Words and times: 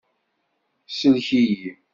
Sellek-iyi! 0.87 1.71